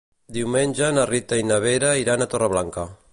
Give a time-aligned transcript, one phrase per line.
[0.37, 2.87] Diumenge na Rita i na Vera iran a Torreblanca.